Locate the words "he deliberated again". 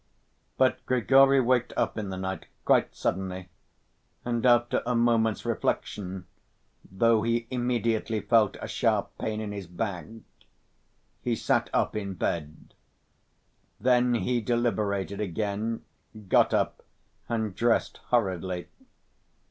14.15-15.83